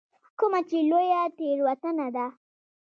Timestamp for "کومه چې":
0.39-0.77